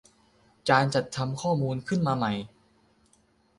[0.69, 2.33] การจัดทำข้อมูลขึ้นมาใหม่